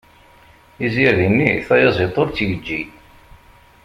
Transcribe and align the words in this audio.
Izirdi-nni 0.85 1.49
tayaziḍt 1.67 2.15
ur 2.21 2.27
tt-yeǧǧi. 2.29 2.81